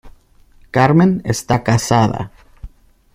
Carmen 0.71 1.21
está 1.25 1.63
casada. 1.63 2.31